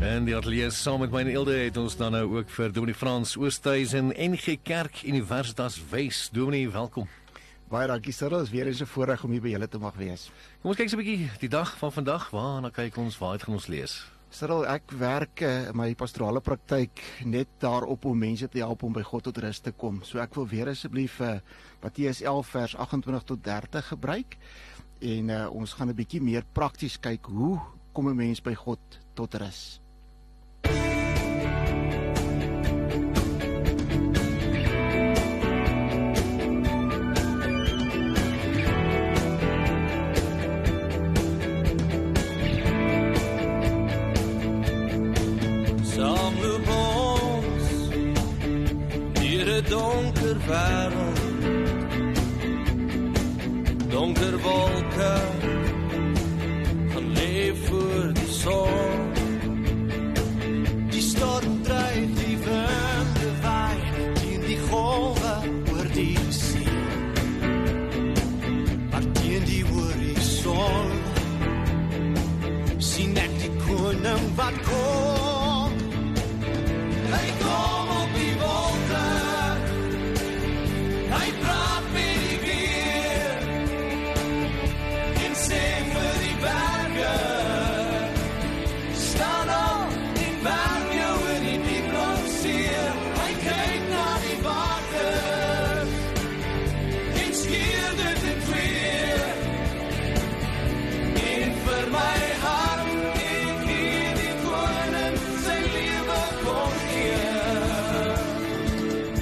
En 0.00 0.24
die 0.24 0.36
atelier 0.36 0.72
saam 0.72 1.00
met 1.00 1.12
my 1.12 1.24
en 1.24 1.32
Elde 1.32 1.54
het 1.54 1.76
ons 1.76 1.96
dan 1.96 2.12
nou 2.12 2.38
ook 2.38 2.50
vir 2.50 2.72
Dominee 2.72 2.94
Frans 2.94 3.36
Oosthuizen 3.36 4.12
NG 4.16 4.58
Kerk 4.62 5.02
Universitas 5.02 5.80
Wes. 5.90 6.28
Dominee, 6.32 6.70
welkom. 6.70 7.08
Baie 7.70 7.86
dankie 7.86 8.10
Cyril, 8.10 8.40
is 8.42 8.50
weer 8.50 8.66
eens 8.66 8.80
'n 8.82 8.86
voorreg 8.86 9.22
om 9.24 9.30
hier 9.30 9.40
by 9.40 9.48
julle 9.48 9.68
te 9.68 9.78
mag 9.78 9.94
wees. 9.94 10.30
Kom 10.60 10.70
ons 10.70 10.76
kyk 10.76 10.88
so 10.88 10.96
'n 10.96 11.04
bietjie 11.04 11.30
die 11.38 11.48
dag 11.48 11.78
van 11.78 11.92
vandag. 11.92 12.30
Waarna 12.30 12.70
kyk 12.70 12.96
ons? 12.96 13.18
Waar 13.18 13.32
het 13.32 13.42
gaan 13.42 13.54
ons 13.54 13.66
lees? 13.68 14.10
Cyril, 14.28 14.66
ek 14.66 14.90
werk 14.90 15.40
eh, 15.40 15.68
in 15.68 15.76
my 15.76 15.94
pastorale 15.94 16.40
praktyk 16.40 17.00
net 17.24 17.46
daarop 17.58 18.04
om 18.04 18.18
mense 18.18 18.48
te 18.48 18.58
help 18.58 18.82
om 18.82 18.92
by 18.92 19.02
God 19.02 19.22
tot 19.22 19.38
rus 19.38 19.60
te 19.60 19.70
kom. 19.70 20.02
So 20.02 20.18
ek 20.18 20.34
wil 20.34 20.48
weer 20.48 20.68
asseblief 20.68 21.20
uh, 21.20 21.38
Matteus 21.80 22.22
11 22.22 22.46
vers 22.46 22.76
28 22.76 23.22
tot 23.24 23.44
30 23.44 23.86
gebruik 23.86 24.36
en 25.00 25.28
uh, 25.28 25.54
ons 25.54 25.72
gaan 25.72 25.88
'n 25.88 25.94
bietjie 25.94 26.20
meer 26.20 26.44
prakties 26.52 26.98
kyk 26.98 27.26
hoe 27.26 27.60
kom 27.92 28.08
'n 28.08 28.16
mens 28.16 28.42
by 28.42 28.54
God 28.54 28.80
tot 29.14 29.34
rus. 29.34 29.80
Para 50.50 50.99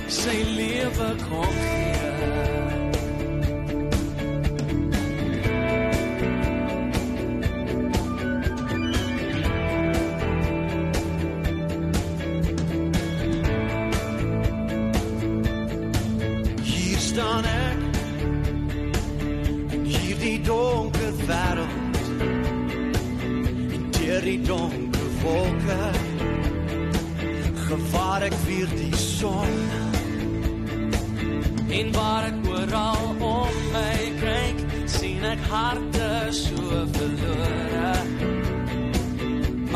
Sy 0.08 0.42
lewe 0.56 1.08
kom 1.28 1.52
gee. 1.52 2.57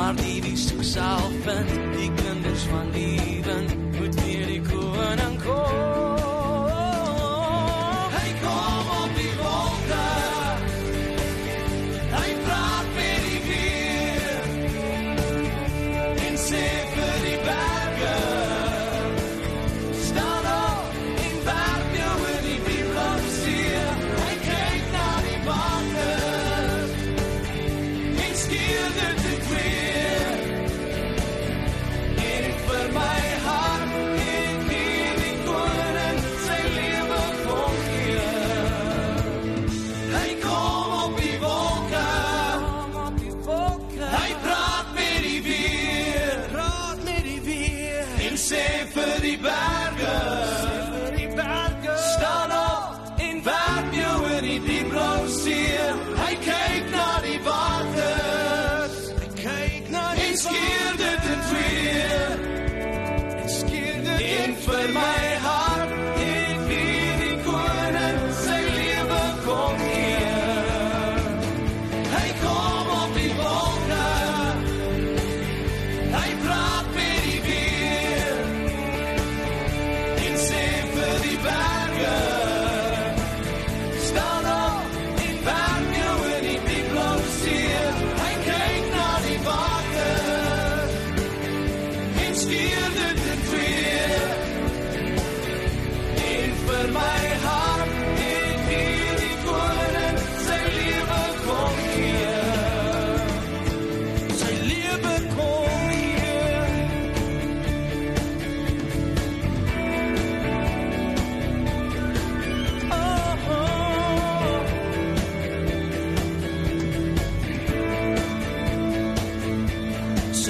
Maar 0.03 0.15
die 0.15 0.43
wie 0.43 0.57
soek 0.57 0.83
self 0.83 1.35
vind 1.45 1.69
die 1.95 2.11
kinders 2.15 2.63
van 2.63 2.91
die 2.91 3.43
wind 3.47 3.99
moet 3.99 4.25
weer 4.25 4.47
die 4.47 4.63
koning 4.67 5.37
kom 5.45 6.12
hy 6.12 6.12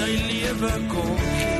lewe 0.01 0.71
kom 0.87 1.17
gee. 1.17 1.53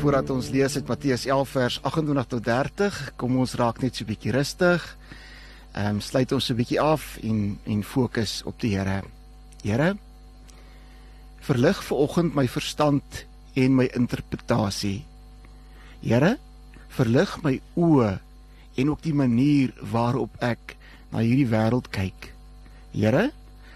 Voordat 0.00 0.30
ons 0.30 0.48
lees 0.48 0.76
uit 0.76 0.86
Matteus 0.88 1.26
11 1.26 1.48
vers 1.48 1.82
28 1.82 2.26
tot 2.26 2.44
30, 2.44 3.00
kom 3.16 3.36
ons 3.36 3.52
raak 3.54 3.82
net 3.82 3.96
so 3.96 4.04
'n 4.04 4.06
bietjie 4.08 4.32
rustig. 4.32 4.96
Ehm 5.72 5.86
um, 5.86 6.00
sluit 6.00 6.32
ons 6.32 6.50
'n 6.50 6.56
bietjie 6.58 6.80
af 6.80 7.18
en 7.22 7.58
en 7.64 7.84
fokus 7.84 8.42
op 8.42 8.60
die 8.60 8.74
Here. 8.76 9.02
Here, 9.62 9.96
verlig 11.40 11.84
ver 11.84 11.96
oggend 11.96 12.34
my 12.34 12.48
verstand 12.48 13.26
en 13.54 13.74
my 13.74 13.86
interpretasie. 13.94 15.04
Here, 16.00 16.38
verlig 16.88 17.42
my 17.42 17.60
oë 17.76 18.18
en 18.74 18.90
ook 18.90 19.02
die 19.02 19.14
manier 19.14 19.72
waarop 19.80 20.34
ek 20.42 20.76
na 21.12 21.22
hierdie 21.22 21.46
wêreld 21.46 21.90
kyk. 21.90 22.34
Here, 22.90 23.30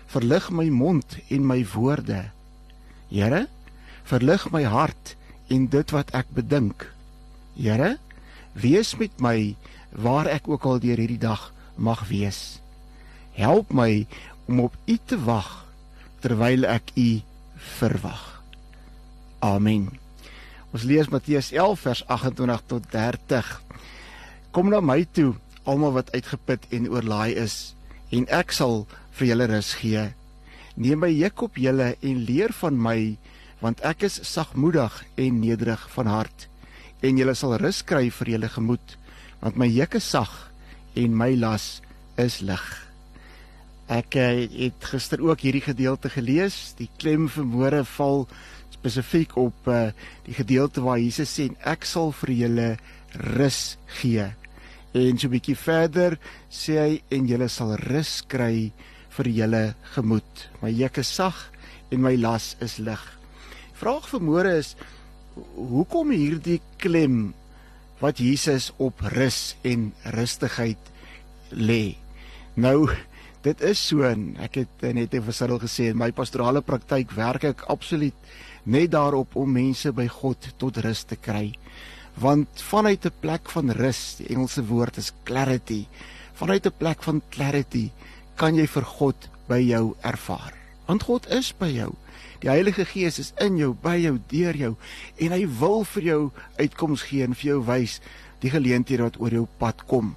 verlig 0.06 0.50
my 0.50 0.69
mond 0.69 1.19
en 1.31 1.47
my 1.47 1.64
woorde. 1.75 2.31
Here, 3.08 3.47
verlig 4.02 4.50
my 4.50 4.64
hart 4.64 5.17
en 5.49 5.69
dit 5.69 5.90
wat 5.90 6.11
ek 6.11 6.26
bedink. 6.35 6.90
Here, 7.55 7.99
wees 8.52 8.97
met 8.97 9.20
my 9.20 9.55
waar 9.90 10.26
ek 10.26 10.49
ook 10.49 10.64
al 10.64 10.81
deur 10.82 10.99
hierdie 10.99 11.23
dag 11.23 11.53
mag 11.76 12.06
wees. 12.09 12.61
Help 13.35 13.73
my 13.73 14.06
om 14.47 14.61
op 14.67 14.76
U 14.87 14.97
te 15.06 15.19
wag 15.25 15.50
terwyl 16.25 16.67
ek 16.69 16.94
U 16.97 17.09
verwag. 17.79 18.23
Amen. 19.44 19.91
Ons 20.75 20.87
lees 20.88 21.11
Matteus 21.12 21.53
11 21.53 21.81
vers 21.81 22.03
28 22.09 22.62
tot 22.67 22.87
30. 22.91 23.50
Kom 24.55 24.71
na 24.73 24.81
my 24.81 25.05
toe, 25.12 25.35
almal 25.65 25.94
wat 25.99 26.12
uitgeput 26.15 26.67
en 26.75 26.91
oorlaai 26.91 27.37
is, 27.38 27.75
en 28.11 28.26
ek 28.32 28.53
sal 28.55 28.85
vir 29.19 29.32
julle 29.32 29.49
rus 29.50 29.75
gee. 29.81 30.09
Neem 30.75 31.05
my 31.05 31.11
juk 31.12 31.47
op 31.47 31.61
julle 31.61 31.94
en 32.00 32.25
leer 32.26 32.55
van 32.62 32.79
my 32.79 32.99
want 33.62 33.81
ek 33.87 34.05
is 34.09 34.19
sagmoedig 34.29 34.97
en 35.17 35.38
nederig 35.41 35.85
van 35.94 36.11
hart 36.11 36.49
en 37.05 37.21
julle 37.21 37.35
sal 37.38 37.56
rus 37.61 37.82
kry 37.87 38.09
vir 38.12 38.35
julle 38.35 38.50
gemoed 38.53 38.97
want 39.43 39.59
my 39.61 39.69
juk 39.71 39.97
is 40.00 40.09
sag 40.09 40.32
en 40.94 41.17
my 41.17 41.35
las 41.37 41.81
is 42.20 42.41
lig. 42.41 42.64
Ek 43.93 44.17
eh, 44.17 44.46
het 44.49 44.87
gister 44.88 45.20
ook 45.20 45.44
hierdie 45.44 45.64
gedeelte 45.64 46.08
gelees. 46.08 46.73
Die 46.79 46.88
klem 46.96 47.29
vermoere 47.29 47.85
val 47.96 48.25
spesifiek 48.73 49.37
op 49.41 49.69
uh, 49.69 49.91
die 50.26 50.35
gedeelte 50.37 50.82
waar 50.85 50.99
Jesus 51.00 51.31
sê 51.32 51.49
ek 51.64 51.87
sal 51.88 52.12
vir 52.20 52.32
julle 52.37 52.69
rus 53.37 53.76
gee. 54.00 54.26
En 54.94 55.19
so 55.19 55.29
'n 55.29 55.35
bietjie 55.35 55.56
verder 55.56 56.19
sê 56.50 56.79
hy 56.79 57.02
en 57.11 57.29
julle 57.29 57.49
sal 57.49 57.76
rus 57.90 58.23
kry 58.29 58.73
vir 59.17 59.29
julle 59.29 59.64
gemoed. 59.94 60.49
My 60.62 60.70
juk 60.70 60.99
is 60.99 61.08
sag 61.08 61.50
en 61.90 62.02
my 62.02 62.17
las 62.17 62.56
is 62.61 62.79
lig. 62.79 63.02
Vraag 63.75 64.08
vir 64.08 64.20
môre 64.20 64.52
is 64.58 64.76
hoekom 65.56 66.12
hierdie 66.14 66.61
klem 66.79 67.35
wat 68.04 68.20
Jesus 68.20 68.68
op 68.76 69.00
rus 69.14 69.54
en 69.64 69.92
rustigheid 70.12 70.90
lê. 71.56 71.96
Nou 72.60 72.90
dit 73.44 73.60
is 73.64 73.80
so 73.80 74.04
en 74.08 74.34
ek 74.44 74.60
het 74.62 74.84
net 74.96 75.14
effe 75.16 75.32
sirdel 75.36 75.60
gesê 75.62 75.90
in 75.92 76.00
my 76.00 76.10
pastorale 76.16 76.60
praktyk 76.64 77.12
werk 77.16 77.48
ek 77.48 77.64
absoluut 77.72 78.16
net 78.64 78.92
daarop 78.92 79.36
om 79.36 79.50
mense 79.52 79.92
by 79.92 80.06
God 80.08 80.48
tot 80.60 80.80
rus 80.84 81.04
te 81.08 81.16
kry. 81.16 81.52
Want 82.20 82.48
vanuit 82.70 83.04
'n 83.04 83.20
plek 83.20 83.50
van 83.50 83.70
rus, 83.70 84.16
die 84.18 84.28
Engelse 84.28 84.64
woord 84.64 84.96
is 84.96 85.12
clarity, 85.24 85.86
vanuit 86.34 86.66
'n 86.66 86.78
plek 86.78 87.02
van 87.02 87.22
clarity 87.30 87.90
kan 88.36 88.54
jy 88.54 88.66
vir 88.66 88.84
God 88.84 89.28
by 89.48 89.60
jou 89.60 89.94
ervaar. 90.02 90.54
Want 90.86 91.02
God 91.02 91.26
is 91.30 91.52
by 91.52 91.68
jou. 91.68 91.92
Die 92.44 92.50
Heilige 92.50 92.85
Gees 92.85 93.17
is 93.17 93.31
in 93.41 93.55
jou, 93.56 93.70
by 93.73 93.94
jou, 94.02 94.19
deur 94.29 94.52
jou 94.52 94.75
en 95.25 95.32
hy 95.32 95.46
wil 95.62 95.79
vir 95.94 96.05
jou 96.05 96.19
uitkoms 96.58 97.06
gee 97.08 97.25
en 97.25 97.32
vir 97.32 97.55
jou 97.55 97.62
wys 97.64 97.94
die 98.43 98.52
geleenthede 98.52 99.06
wat 99.06 99.17
oor 99.17 99.32
jou 99.32 99.44
pad 99.62 99.81
kom. 99.88 100.11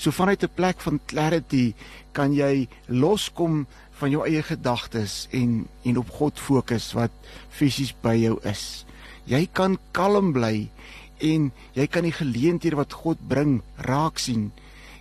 So 0.00 0.08
vanuit 0.08 0.40
'n 0.40 0.56
plek 0.56 0.80
van 0.80 1.00
clarity 1.04 1.74
kan 2.16 2.32
jy 2.32 2.68
loskom 2.88 3.66
van 4.00 4.10
jou 4.10 4.24
eie 4.24 4.42
gedagtes 4.42 5.28
en 5.32 5.68
en 5.84 5.98
op 5.98 6.08
God 6.08 6.40
fokus 6.40 6.94
wat 6.94 7.12
fisies 7.50 7.92
by 7.92 8.16
jou 8.24 8.40
is. 8.42 8.86
Jy 9.26 9.46
kan 9.52 9.76
kalm 9.92 10.32
bly 10.32 10.70
en 11.20 11.52
jy 11.74 11.86
kan 11.86 12.04
die 12.04 12.16
geleenthede 12.22 12.76
wat 12.76 12.92
God 12.92 13.18
bring 13.28 13.60
raak 13.76 14.18
sien 14.18 14.52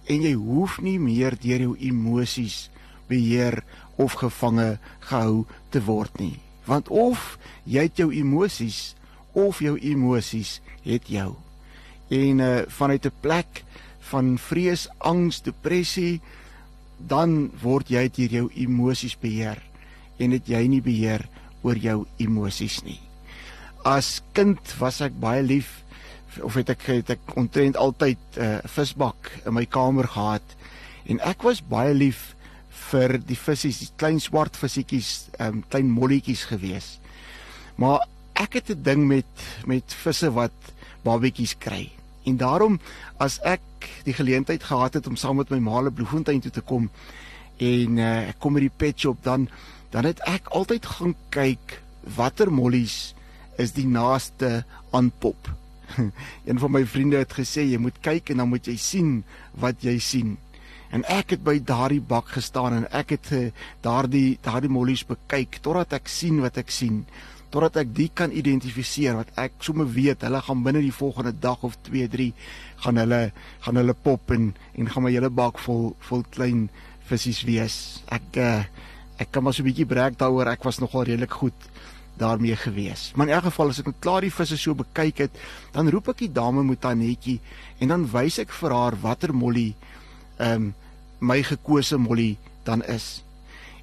en 0.08 0.22
jy 0.22 0.34
hoef 0.34 0.82
nie 0.82 1.00
meer 1.00 1.40
deur 1.40 1.60
jou 1.60 1.76
emosies 1.80 2.70
beheer 3.08 3.64
of 3.96 4.14
gevange 4.14 4.78
gehou 5.00 5.46
te 5.72 5.80
word 5.80 6.20
nie 6.20 6.45
want 6.66 6.90
of 6.90 7.38
jy 7.64 7.88
het 7.88 7.98
jou 7.98 8.12
emosies 8.14 8.96
of 9.34 9.60
jou 9.60 9.78
emosies 9.80 10.60
het 10.84 11.08
jou 11.08 11.36
en 12.10 12.40
uh, 12.40 12.62
vanuit 12.68 13.06
'n 13.06 13.20
plek 13.20 13.64
van 14.00 14.38
vrees, 14.38 14.88
angs, 14.98 15.42
depressie 15.42 16.22
dan 16.98 17.52
word 17.62 17.90
jy 17.90 18.10
deur 18.10 18.30
jou 18.32 18.50
emosies 18.56 19.18
beheer 19.20 19.60
en 20.18 20.32
het 20.32 20.48
jy 20.48 20.68
nie 20.68 20.82
beheer 20.82 21.26
oor 21.62 21.78
jou 21.78 22.06
emosies 22.18 22.84
nie. 22.86 23.00
As 23.84 24.22
kind 24.34 24.60
was 24.80 25.02
ek 25.02 25.18
baie 25.20 25.44
lief 25.44 25.84
of 26.44 26.56
het 26.60 26.70
ek 26.70 26.82
het 26.82 27.10
ek 27.10 27.36
ontrent 27.36 27.78
altyd 27.78 28.20
'n 28.38 28.42
uh, 28.42 28.60
visbak 28.68 29.32
in 29.46 29.54
my 29.54 29.66
kamer 29.66 30.08
gehad 30.08 30.44
en 31.06 31.20
ek 31.20 31.44
was 31.44 31.62
baie 31.62 31.94
lief 31.94 32.35
vir 32.92 33.18
die 33.20 33.38
visse, 33.38 33.72
die 33.72 33.92
klein 33.98 34.20
swart 34.20 34.58
visietjies, 34.58 35.30
ehm 35.40 35.60
um, 35.60 35.64
klein 35.70 35.90
molletjies 35.90 36.46
gewees. 36.52 37.00
Maar 37.76 38.06
ek 38.34 38.60
het 38.60 38.70
'n 38.70 38.84
ding 38.84 39.08
met 39.08 39.32
met 39.66 39.94
visse 40.04 40.32
wat 40.32 40.56
babetjies 41.04 41.56
kry. 41.58 41.92
En 42.26 42.38
daarom 42.38 42.80
as 43.18 43.40
ek 43.44 43.62
die 44.04 44.14
geleentheid 44.14 44.64
gehad 44.64 44.94
het 44.94 45.08
om 45.08 45.16
saam 45.16 45.38
met 45.38 45.50
my 45.50 45.60
ma 45.60 45.82
na 45.82 45.90
Bloemfontein 45.90 46.42
toe 46.42 46.52
te 46.52 46.62
kom 46.62 46.90
en 47.58 47.98
uh, 47.98 48.30
ek 48.30 48.40
kom 48.40 48.54
met 48.54 48.66
die 48.66 48.78
pet 48.78 49.00
shop 49.00 49.22
dan 49.24 49.48
dan 49.94 50.04
het 50.04 50.20
ek 50.28 50.50
altyd 50.52 50.86
gaan 50.86 51.16
kyk 51.30 51.82
watter 52.18 52.52
mollies 52.52 53.14
is 53.58 53.72
die 53.72 53.88
naaste 53.88 54.66
aan 54.92 55.12
pop. 55.20 55.48
Een 56.50 56.60
van 56.60 56.72
my 56.72 56.84
vriende 56.86 57.22
het 57.22 57.34
gesê 57.34 57.64
jy 57.64 57.80
moet 57.80 57.98
kyk 58.04 58.30
en 58.30 58.44
dan 58.44 58.50
moet 58.52 58.68
jy 58.68 58.76
sien 58.78 59.24
wat 59.62 59.84
jy 59.86 59.96
sien. 60.00 60.36
En 60.96 61.04
ek 61.12 61.34
het 61.36 61.42
by 61.44 61.58
daardie 61.60 62.00
bak 62.00 62.30
gestaan 62.38 62.78
en 62.78 62.86
ek 62.96 63.16
het 63.18 63.32
uh, 63.36 63.46
daardie 63.84 64.38
daardie 64.46 64.72
mollies 64.72 65.04
bekyk 65.08 65.60
totdat 65.66 65.98
ek 65.98 66.08
sien 66.08 66.40
wat 66.44 66.56
ek 66.62 66.72
sien, 66.72 67.02
totdat 67.52 67.82
ek 67.84 67.92
die 67.98 68.08
kan 68.16 68.32
identifiseer 68.32 69.18
wat 69.20 69.34
ek 69.42 69.58
sommer 69.66 69.90
weet 69.92 70.24
hulle 70.24 70.40
gaan 70.48 70.64
binne 70.64 70.84
die 70.86 70.96
volgende 70.96 71.34
dag 71.36 71.66
of 71.68 71.76
2, 71.90 72.08
3 72.14 72.30
gaan 72.86 73.02
hulle 73.02 73.20
gaan 73.66 73.82
hulle 73.82 73.96
pop 74.08 74.32
en 74.36 74.54
en 74.56 74.92
gaan 74.94 75.04
my 75.04 75.12
hele 75.12 75.32
bak 75.42 75.60
vol 75.66 75.90
vol 76.08 76.24
klein 76.32 76.70
visse 77.10 77.44
wees. 77.48 77.76
Ek 78.08 78.40
uh, 78.40 78.64
ek 79.20 79.36
kan 79.36 79.44
maar 79.44 79.54
so 79.54 79.64
'n 79.64 79.68
bietjie 79.68 79.90
breek 79.92 80.16
daaroor. 80.20 80.48
Ek 80.48 80.64
was 80.64 80.80
nogal 80.80 81.04
redelik 81.12 81.32
goed 81.32 81.70
daarmee 82.18 82.56
gewees. 82.56 83.12
Maar 83.16 83.28
in 83.28 83.34
elk 83.34 83.52
geval 83.52 83.70
as 83.70 83.80
ek 83.80 83.92
net 83.92 84.00
klaar 84.00 84.24
die 84.24 84.32
visse 84.32 84.58
so 84.58 84.74
bekyk 84.74 85.18
het, 85.28 85.36
dan 85.76 85.92
roep 85.92 86.08
ek 86.16 86.24
die 86.24 86.32
dame 86.32 86.64
met 86.64 86.84
haar 86.84 86.96
netjie 86.96 87.42
en 87.80 87.92
dan 87.92 88.08
wys 88.08 88.40
ek 88.40 88.52
vir 88.52 88.72
haar 88.72 88.96
watter 88.96 89.36
mollie 89.36 89.76
ehm 90.40 90.72
um, 90.72 90.74
my 91.20 91.42
gekose 91.44 91.98
molly 91.98 92.38
dan 92.64 92.84
is. 92.84 93.24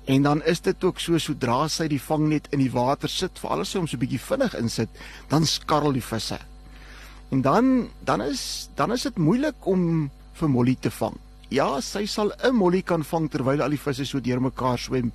En 0.05 0.23
dan 0.23 0.43
is 0.45 0.61
dit 0.61 0.85
ook 0.85 0.99
so 1.01 1.19
sodra 1.19 1.69
sy 1.71 1.87
die 1.89 2.01
vangnet 2.03 2.49
in 2.51 2.59
die 2.59 2.73
water 2.73 3.09
sit, 3.09 3.39
vir 3.39 3.55
alles 3.55 3.75
om 3.79 3.87
so 3.87 3.97
'n 3.97 4.03
bietjie 4.03 4.21
vinnig 4.21 4.55
insit, 4.55 4.89
dan 5.29 5.47
skarrel 5.47 5.93
die 5.93 6.03
visse. 6.03 6.39
En 7.31 7.43
dan 7.43 7.89
dan 8.05 8.21
is 8.21 8.69
dan 8.75 8.93
is 8.93 9.03
dit 9.03 9.19
moeilik 9.19 9.67
om 9.67 10.11
vir 10.33 10.49
molly 10.49 10.77
te 10.81 10.91
vang. 10.91 11.17
Ja, 11.49 11.81
sy 11.81 12.07
sal 12.07 12.33
'n 12.43 12.55
molly 12.55 12.83
kan 12.83 13.05
vang 13.05 13.31
terwyl 13.31 13.63
al 13.63 13.71
die 13.71 13.79
visse 13.79 14.05
so 14.05 14.21
deurmekaar 14.21 14.79
swem, 14.79 15.13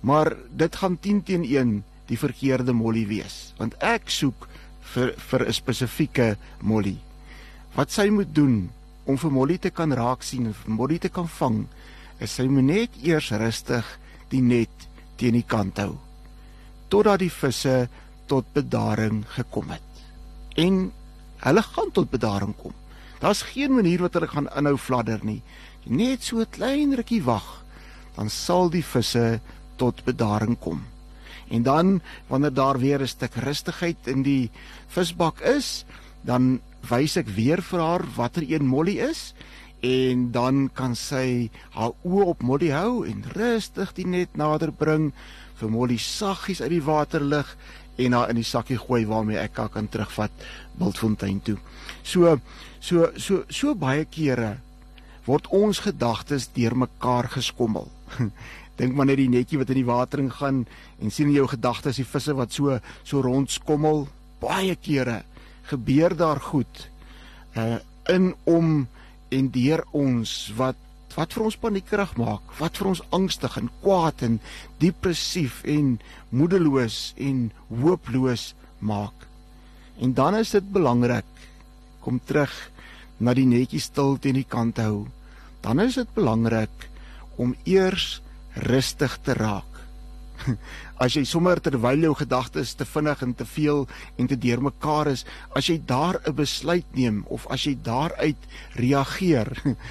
maar 0.00 0.36
dit 0.56 0.76
gaan 0.76 0.98
10 0.98 1.22
teen 1.22 1.44
1 1.44 1.84
die 2.06 2.18
verkeerde 2.18 2.72
molly 2.72 3.06
wees, 3.06 3.52
want 3.58 3.74
ek 3.80 4.10
soek 4.10 4.48
vir 4.94 5.14
vir 5.16 5.46
'n 5.46 5.52
spesifieke 5.52 6.36
molly. 6.60 6.96
Wat 7.74 7.90
sy 7.90 8.08
moet 8.08 8.34
doen 8.34 8.70
om 9.10 9.18
vir 9.18 9.34
Molly 9.34 9.58
te 9.58 9.70
kan 9.74 9.92
raak 9.92 10.22
sien 10.22 10.46
en 10.46 10.54
vir 10.54 10.76
Molly 10.76 10.98
te 10.98 11.08
kan 11.08 11.28
vang, 11.38 11.64
is 12.20 12.36
sy 12.38 12.46
moet 12.46 12.68
net 12.68 13.02
eers 13.02 13.32
rustig 13.32 13.86
die 14.30 14.42
net 14.42 14.88
teen 15.18 15.34
die 15.34 15.46
kant 15.46 15.78
hou 15.82 15.96
totdat 16.90 17.22
die 17.22 17.30
visse 17.30 17.86
tot 18.30 18.48
bedaring 18.54 19.22
gekom 19.36 19.70
het. 19.70 20.02
En 20.58 20.90
hulle 21.44 21.62
gaan 21.62 21.92
tot 21.94 22.10
bedaring 22.10 22.54
kom. 22.58 22.74
Daar's 23.22 23.44
geen 23.52 23.74
manier 23.76 24.02
wat 24.02 24.16
hulle 24.16 24.30
gaan 24.30 24.50
inhou 24.58 24.76
fladder 24.78 25.22
nie. 25.22 25.42
Net 25.86 26.24
so 26.24 26.40
'n 26.40 26.50
klein 26.50 26.94
rukkie 26.94 27.22
wag, 27.22 27.64
dan 28.16 28.28
sal 28.28 28.70
die 28.70 28.84
visse 28.84 29.40
tot 29.76 30.04
bedaring 30.04 30.58
kom. 30.58 30.82
En 31.48 31.62
dan 31.62 32.02
wanneer 32.28 32.54
daar 32.54 32.78
weer 32.78 33.00
'n 33.00 33.06
stuk 33.06 33.34
rustigheid 33.34 34.06
in 34.06 34.22
die 34.22 34.50
visbak 34.88 35.40
is, 35.40 35.84
dan 36.22 36.60
wys 36.88 37.16
ek 37.20 37.28
weer 37.36 37.60
vir 37.62 37.82
haar 37.84 38.04
watter 38.16 38.46
een 38.46 38.66
Molly 38.66 38.98
is 39.04 39.32
en 39.80 40.28
dan 40.32 40.68
kan 40.76 40.94
sy 40.96 41.50
haar 41.76 41.94
oë 42.04 42.26
op 42.34 42.42
Molly 42.44 42.70
hou 42.74 43.04
en 43.08 43.24
rustig 43.36 43.94
die 43.96 44.06
net 44.06 44.36
nader 44.36 44.72
bring 44.72 45.10
vir 45.60 45.72
Molly 45.72 45.98
saggies 46.00 46.60
uit 46.60 46.72
die 46.74 46.84
water 46.84 47.24
lig 47.24 47.48
en 48.00 48.16
haar 48.16 48.32
in 48.32 48.40
die 48.40 48.46
sakkie 48.46 48.78
gooi 48.80 49.04
waarmee 49.08 49.40
ek 49.40 49.58
haar 49.60 49.72
kan 49.72 49.88
terugvat 49.88 50.32
Bultfontein 50.80 51.40
toe. 51.44 51.58
So 52.02 52.38
so 52.80 53.10
so 53.16 53.44
so 53.48 53.74
baie 53.74 54.06
kere 54.08 54.58
word 55.26 55.50
ons 55.52 55.82
gedagtes 55.84 56.48
deurmekaar 56.56 57.28
geskommel. 57.36 57.90
Dink 58.80 58.96
maar 58.96 59.10
net 59.10 59.20
die 59.20 59.28
netjie 59.28 59.60
wat 59.60 59.72
in 59.72 59.82
die 59.82 59.88
water 59.88 60.22
ingaan 60.22 60.64
en 61.00 61.12
sien 61.12 61.28
in 61.28 61.36
jou 61.36 61.48
gedagtes 61.52 62.00
die 62.00 62.08
visse 62.08 62.36
wat 62.36 62.56
so 62.56 62.78
so 63.02 63.20
rondskommel. 63.24 64.06
Baie 64.40 64.76
kere 64.80 65.20
gebeur 65.70 66.16
daar 66.16 66.40
goed 66.50 66.88
uh 67.56 67.78
in 68.10 68.32
om 68.48 68.88
en 69.30 69.50
deur 69.54 69.84
ons 69.94 70.30
wat 70.58 70.78
wat 71.16 71.34
vir 71.34 71.44
ons 71.46 71.58
paniekerig 71.58 72.12
maak, 72.18 72.52
wat 72.58 72.78
vir 72.78 72.88
ons 72.92 73.02
angstig 73.14 73.56
en 73.58 73.70
kwaad 73.82 74.22
en 74.26 74.38
depressief 74.82 75.60
en 75.68 75.96
moedeloos 76.30 77.12
en 77.18 77.50
hooploos 77.68 78.52
maak. 78.78 79.26
En 79.98 80.14
dan 80.14 80.38
is 80.38 80.54
dit 80.54 80.72
belangrik 80.72 81.26
kom 82.00 82.20
terug 82.24 82.52
na 83.20 83.34
die 83.36 83.46
netjie 83.46 83.82
stil 83.82 84.16
teen 84.22 84.38
die 84.38 84.48
kant 84.48 84.78
hou. 84.80 85.08
Dan 85.60 85.82
is 85.84 85.98
dit 86.00 86.14
belangrik 86.16 86.88
om 87.36 87.56
eers 87.68 88.20
rustig 88.70 89.18
te 89.26 89.36
raak. 89.36 89.69
As 91.02 91.16
jy 91.16 91.24
sommer 91.24 91.60
terwyl 91.60 92.04
jou 92.04 92.14
gedagtes 92.18 92.74
te 92.74 92.84
vinnig 92.84 93.22
en 93.22 93.34
te 93.34 93.46
veel 93.48 93.86
en 94.18 94.26
te 94.26 94.36
deurmekaar 94.36 95.12
is, 95.12 95.24
as 95.56 95.68
jy 95.68 95.80
daar 95.86 96.20
'n 96.26 96.34
besluit 96.34 96.86
neem 96.94 97.24
of 97.28 97.46
as 97.50 97.64
jy 97.64 97.76
daaruit 97.82 98.40
reageer, 98.76 99.48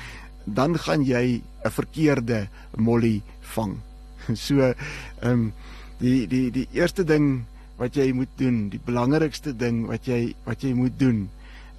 dan 0.59 0.77
gaan 0.77 1.03
jy 1.03 1.41
'n 1.65 1.71
verkeerde 1.71 2.47
molly 2.77 3.21
vang. 3.55 3.79
So 4.35 4.61
ehm 4.61 4.75
um, 5.23 5.53
die 5.99 6.27
die 6.27 6.51
die 6.51 6.67
eerste 6.71 7.03
ding 7.03 7.45
wat 7.77 7.95
jy 7.95 8.11
moet 8.13 8.31
doen, 8.37 8.69
die 8.69 8.81
belangrikste 8.85 9.55
ding 9.55 9.87
wat 9.87 10.07
jy 10.07 10.35
wat 10.45 10.63
jy 10.63 10.73
moet 10.73 10.99
doen 10.99 11.29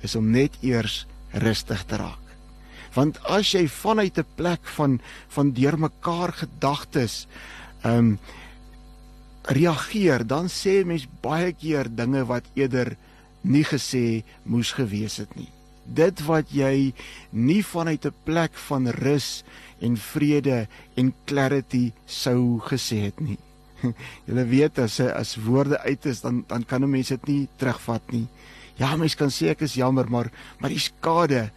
is 0.03 0.17
om 0.17 0.31
net 0.31 0.57
eers 0.63 1.07
rustig 1.33 1.85
te 1.85 1.97
raak. 1.97 2.19
Want 2.95 3.21
as 3.31 3.53
jy 3.55 3.69
vanuit 3.69 4.19
'n 4.19 4.27
plek 4.35 4.67
van 4.77 5.01
van 5.29 5.53
deurmekaar 5.53 6.33
gedagtes 6.33 7.27
ehm 7.83 7.97
um, 7.97 8.19
reageer, 9.45 10.27
dan 10.27 10.49
sê 10.49 10.85
mens 10.85 11.09
baie 11.23 11.53
keer 11.53 11.89
dinge 11.89 12.25
wat 12.25 12.45
eerder 12.55 12.97
nie 13.43 13.65
gesê 13.65 14.23
moes 14.45 14.73
gewees 14.73 15.17
het 15.17 15.33
nie 15.37 15.49
dit 15.91 16.23
wat 16.27 16.51
jy 16.55 16.93
nie 17.31 17.63
vanuit 17.67 18.05
'n 18.07 18.15
plek 18.25 18.55
van 18.69 18.87
rus 18.89 19.43
en 19.81 19.97
vrede 19.97 20.69
en 20.97 21.15
clarity 21.25 21.93
sou 22.07 22.61
gesê 22.61 23.11
het 23.11 23.21
nie. 23.21 23.39
Jy 24.27 24.45
weet 24.45 24.79
as 24.79 25.01
as 25.01 25.37
woorde 25.37 25.79
uit 25.81 26.07
is 26.07 26.21
dan 26.21 26.45
dan 26.47 26.65
kan 26.65 26.83
'n 26.83 26.91
mens 26.91 27.09
dit 27.09 27.27
nie 27.27 27.49
terugvat 27.57 28.03
nie. 28.13 28.27
Ja, 28.77 28.97
mens 28.97 29.15
kan 29.15 29.31
sê 29.31 29.49
ek 29.51 29.61
is 29.61 29.75
jammer, 29.75 30.11
maar 30.11 30.31
maar 30.59 30.71
die 30.71 30.79
skade 30.79 31.51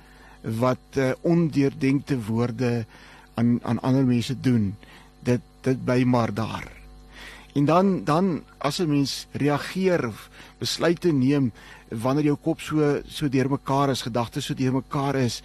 wat 0.43 0.97
uh, 0.97 1.11
ondeurdenkte 1.21 2.17
woorde 2.25 2.85
aan 3.35 3.59
aan 3.63 3.79
ander 3.79 4.05
mense 4.05 4.39
doen, 4.39 4.75
dit 5.23 5.41
dit 5.61 5.85
bly 5.85 6.03
maar 6.03 6.33
daar. 6.33 6.82
En 7.53 7.65
dan 7.65 8.03
dan 8.03 8.43
as 8.57 8.79
'n 8.79 8.89
mens 8.89 9.27
reageer 9.31 10.07
of 10.07 10.29
besluite 10.57 11.11
neem 11.11 11.51
wanneer 11.89 12.23
jou 12.23 12.37
kop 12.41 12.61
so 12.61 13.01
so 13.07 13.29
deurmekaar 13.29 13.89
is, 13.89 14.01
gedagtes 14.01 14.45
so 14.45 14.53
deurmekaar 14.53 15.15
is, 15.15 15.41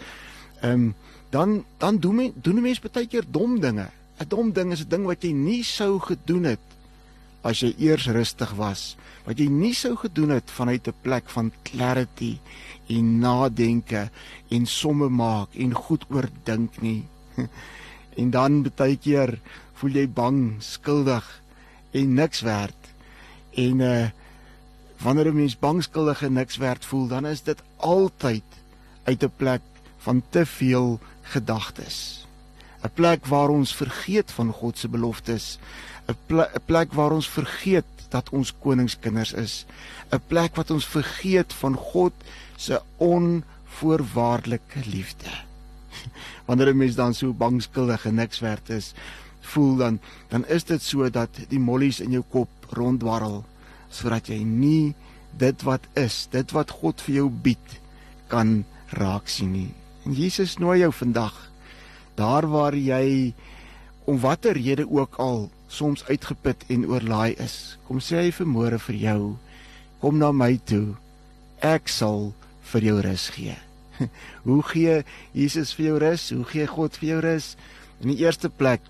ehm 0.61 0.73
um, 0.73 0.95
dan 1.31 1.65
dan 1.77 1.99
doen 1.99 2.15
men 2.15 2.33
doen 2.35 2.57
'n 2.57 2.63
mens 2.63 2.81
baie 2.81 3.07
keer 3.07 3.25
dom 3.31 3.61
dinge. 3.61 3.89
'n 4.19 4.29
Dom 4.29 4.53
ding 4.53 4.73
is 4.73 4.81
'n 4.81 4.89
ding 4.89 5.05
wat 5.05 5.23
jy 5.23 5.33
nie 5.33 5.63
sou 5.63 5.99
gedoen 5.99 6.45
het 6.45 6.67
as 7.43 7.61
jy 7.61 7.75
eers 7.79 8.07
rustig 8.07 8.51
was, 8.59 8.97
wat 9.25 9.39
jy 9.39 9.47
nie 9.47 9.75
sou 9.75 9.95
gedoen 9.97 10.31
het 10.31 10.51
vanuit 10.51 10.89
'n 10.89 10.95
plek 11.03 11.31
van 11.31 11.53
clarity 11.63 12.39
en 12.89 13.19
nadenke 13.19 14.11
en 14.51 14.67
somme 14.67 15.09
maak 15.09 15.49
en 15.55 15.73
goed 15.75 16.05
oordink 16.11 16.81
nie. 16.81 17.05
En 18.19 18.31
dan 18.31 18.67
baie 18.77 18.97
keer 18.97 19.39
voel 19.75 19.91
jy 19.91 20.09
bang, 20.09 20.57
skuldig 20.59 21.23
en 21.91 22.15
niks 22.15 22.41
werd. 22.41 22.77
En 23.55 23.81
uh 23.81 24.07
wanneer 24.99 25.27
'n 25.27 25.35
mens 25.35 25.59
bangskuldig 25.59 26.23
en 26.23 26.33
niks 26.33 26.57
werd 26.57 26.85
voel, 26.85 27.07
dan 27.07 27.27
is 27.27 27.43
dit 27.43 27.63
altyd 27.77 28.43
uit 29.03 29.23
'n 29.23 29.33
plek 29.37 29.61
van 29.99 30.23
te 30.29 30.47
veel 30.47 31.01
gedagtes. 31.23 32.27
'n 32.83 32.91
Plek 32.95 33.27
waar 33.27 33.49
ons 33.49 33.75
vergeet 33.75 34.31
van 34.31 34.53
God 34.53 34.79
se 34.79 34.89
beloftes, 34.89 35.59
'n 36.07 36.17
plek, 36.27 36.59
plek 36.65 36.93
waar 36.93 37.11
ons 37.11 37.29
vergeet 37.29 37.85
dat 38.09 38.31
ons 38.31 38.55
koningskinders 38.59 39.33
is, 39.33 39.67
'n 40.11 40.21
plek 40.27 40.57
wat 40.57 40.71
ons 40.71 40.87
vergeet 40.87 41.53
van 41.53 41.75
God 41.75 42.13
se 42.57 42.83
onvoorwaardelike 42.97 44.81
liefde. 44.85 45.31
Wanneer 46.47 46.73
'n 46.73 46.77
mens 46.77 46.95
dan 46.95 47.15
so 47.15 47.33
bangskuldig 47.33 48.05
en 48.05 48.15
niks 48.15 48.39
werd 48.39 48.69
is, 48.69 48.95
voel 49.55 49.77
dan 49.77 50.01
dan 50.33 50.47
is 50.47 50.65
dit 50.69 50.83
so 50.83 51.09
dat 51.11 51.41
die 51.51 51.61
mollies 51.61 52.01
in 52.05 52.17
jou 52.17 52.25
kop 52.33 52.73
ronddwarrel 52.77 53.43
sodat 53.91 54.29
jy 54.29 54.43
nie 54.45 54.95
dit 55.39 55.63
wat 55.67 55.85
is, 55.97 56.27
dit 56.33 56.53
wat 56.57 56.73
God 56.81 57.01
vir 57.05 57.23
jou 57.23 57.29
bied 57.31 57.77
kan 58.29 58.65
raak 58.99 59.29
sien 59.31 59.53
nie. 59.53 59.71
En 60.05 60.17
Jesus 60.17 60.59
nooi 60.61 60.81
jou 60.83 60.93
vandag 60.93 61.37
daar 62.19 62.49
waar 62.51 62.75
jy 62.75 63.35
om 64.09 64.19
watter 64.19 64.57
rede 64.57 64.89
ook 64.91 65.19
al 65.23 65.47
soms 65.69 66.05
uitgeput 66.09 66.65
en 66.73 66.87
oorlaai 66.89 67.37
is. 67.39 67.79
Kom 67.87 68.01
sê 68.01 68.25
hy 68.25 68.33
vermoere 68.35 68.81
vir 68.83 68.99
jou, 68.99 69.21
kom 70.01 70.19
na 70.19 70.33
my 70.33 70.57
toe. 70.65 70.97
Ek 71.63 71.91
sal 71.93 72.33
vir 72.73 72.89
jou 72.89 72.99
rus 73.05 73.29
gee. 73.37 73.57
Hoe 74.49 74.63
gee 74.73 75.03
Jesus 75.37 75.75
vir 75.77 75.91
jou 75.91 75.99
rus? 76.03 76.29
Hoe 76.35 76.47
gee 76.49 76.67
God 76.71 76.97
vir 76.99 77.09
jou 77.13 77.21
rus? 77.25 77.53
In 78.03 78.13
die 78.15 78.21
eerste 78.25 78.49
plek 78.49 78.83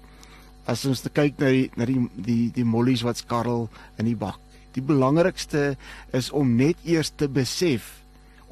as 0.68 0.84
ons 0.84 1.00
kyk 1.00 1.40
na 1.40 1.48
die 1.54 1.68
na 1.80 1.86
die 1.88 2.00
die 2.12 2.42
die 2.52 2.66
mollies 2.68 3.02
wat 3.06 3.22
skarrel 3.22 3.66
in 3.96 4.08
die 4.10 4.18
bak. 4.18 4.36
Die 4.76 4.84
belangrikste 4.84 5.78
is 6.14 6.28
om 6.30 6.56
net 6.58 6.76
eers 6.84 7.10
te 7.10 7.28
besef 7.28 7.94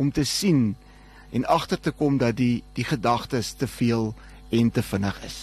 om 0.01 0.09
te 0.13 0.25
sien 0.25 0.75
en 1.37 1.45
agter 1.53 1.81
te 1.81 1.93
kom 1.93 2.17
dat 2.19 2.39
die 2.41 2.63
die 2.77 2.87
gedagtes 2.89 3.53
te 3.61 3.69
veel 3.69 4.15
en 4.57 4.71
te 4.73 4.83
vinnig 4.83 5.19
is. 5.29 5.39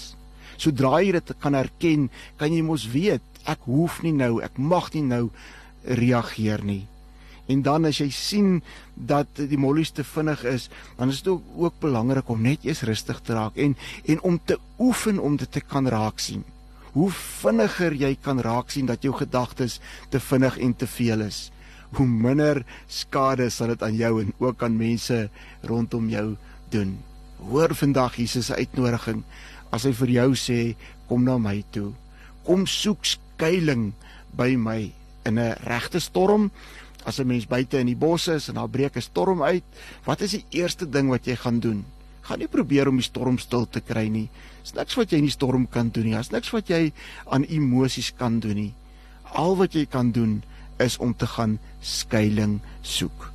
Sodra 0.57 1.01
jy 1.01 1.11
dit 1.13 1.33
kan 1.43 1.57
erken, 1.57 2.07
kan 2.37 2.53
jy 2.53 2.63
mos 2.65 2.87
weet 2.89 3.21
ek 3.49 3.65
hoef 3.67 3.99
nie 4.01 4.13
nou, 4.15 4.39
ek 4.41 4.57
mag 4.57 4.89
nie 4.95 5.03
nou 5.03 5.27
reageer 5.83 6.63
nie. 6.63 6.85
En 7.51 7.59
dan 7.61 7.85
as 7.89 7.99
jy 7.99 8.07
sien 8.15 8.61
dat 8.95 9.27
die 9.35 9.59
mollies 9.59 9.91
te 9.91 10.05
vinnig 10.07 10.45
is, 10.47 10.69
dan 10.95 11.11
is 11.11 11.19
dit 11.21 11.33
ook, 11.33 11.43
ook 11.65 11.81
belangrik 11.83 12.29
om 12.31 12.41
net 12.41 12.63
eers 12.63 12.85
rustig 12.87 13.19
te 13.21 13.35
raak 13.35 13.59
en 13.59 13.75
en 14.07 14.23
om 14.23 14.39
te 14.39 14.57
oefen 14.79 15.19
om 15.19 15.37
dit 15.37 15.51
te 15.51 15.61
kan 15.61 15.89
raak 15.91 16.23
sien 16.23 16.45
hoe 16.93 17.09
vinniger 17.11 17.93
jy 17.97 18.13
kan 18.21 18.41
raak 18.41 18.69
sien 18.73 18.85
dat 18.89 19.03
jou 19.03 19.13
gedagtes 19.17 19.79
te 20.13 20.19
vinnig 20.19 20.57
en 20.61 20.75
te 20.77 20.87
veel 20.87 21.25
is, 21.25 21.51
hoe 21.97 22.05
minder 22.07 22.63
skade 22.87 23.49
sal 23.53 23.73
dit 23.73 23.83
aan 23.85 23.97
jou 23.97 24.13
en 24.21 24.33
ook 24.39 24.63
aan 24.63 24.77
mense 24.77 25.29
rondom 25.61 26.09
jou 26.09 26.35
doen. 26.73 26.97
Hoor 27.49 27.75
vandag 27.75 28.17
Jesus 28.21 28.49
se 28.49 28.55
uitnodiging 28.55 29.23
as 29.73 29.85
hy 29.87 29.93
vir 30.03 30.13
jou 30.19 30.29
sê 30.37 30.59
kom 31.09 31.25
na 31.25 31.37
my 31.41 31.59
toe. 31.73 31.91
Kom 32.45 32.67
soek 32.69 33.05
skuilings 33.05 33.93
by 34.37 34.55
my 34.55 34.91
in 35.25 35.39
'n 35.39 35.55
regte 35.65 35.99
storm. 35.99 36.51
As 37.05 37.19
'n 37.19 37.27
mens 37.27 37.47
buite 37.47 37.77
in 37.77 37.87
die 37.87 37.95
bosse 37.95 38.33
is 38.33 38.47
en 38.49 38.55
daar 38.55 38.69
breek 38.69 38.95
'n 38.95 39.01
storm 39.01 39.43
uit, 39.43 39.63
wat 40.05 40.21
is 40.21 40.31
die 40.31 40.45
eerste 40.49 40.89
ding 40.89 41.09
wat 41.09 41.25
jy 41.25 41.35
gaan 41.35 41.59
doen? 41.59 41.85
Gaan 42.23 42.39
nie 42.39 42.47
probeer 42.47 42.87
om 42.87 42.99
die 42.99 43.05
storm 43.05 43.37
stil 43.41 43.65
te 43.67 43.81
kry 43.83 44.05
nie. 44.07 44.29
Dis 44.63 44.75
niks 44.77 44.95
wat 44.95 45.11
jy 45.11 45.19
in 45.19 45.27
die 45.27 45.35
storm 45.35 45.65
kan 45.67 45.89
doen 45.91 46.07
nie. 46.07 46.15
Dis 46.15 46.31
niks 46.31 46.53
wat 46.55 46.71
jy 46.71 46.93
aan 47.27 47.43
emosies 47.51 48.13
kan 48.15 48.39
doen 48.43 48.55
nie. 48.61 48.71
Al 49.35 49.57
wat 49.59 49.75
jy 49.75 49.83
kan 49.91 50.13
doen 50.15 50.37
is 50.83 50.95
om 51.03 51.11
te 51.13 51.27
gaan 51.27 51.57
skuilings 51.83 52.63
soek. 52.95 53.27